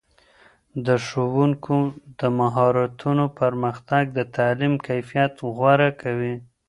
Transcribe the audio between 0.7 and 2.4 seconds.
د ښوونکو د